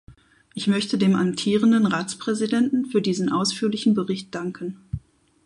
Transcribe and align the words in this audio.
Ich 0.55 0.65
möchte 0.65 0.97
dem 0.97 1.13
amtierenden 1.13 1.85
Ratspräsidenten 1.85 2.87
für 2.87 3.03
diesen 3.03 3.31
ausführlichen 3.31 3.93
Bericht 3.93 4.33
danken. 4.33 4.79